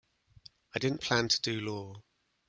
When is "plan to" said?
1.01-1.39